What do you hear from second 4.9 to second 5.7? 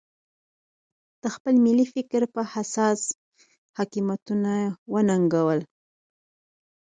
وننګول.